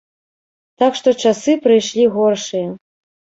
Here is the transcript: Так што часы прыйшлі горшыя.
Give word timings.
Так 0.83 0.97
што 0.99 1.13
часы 1.25 1.55
прыйшлі 1.67 2.07
горшыя. 2.17 2.67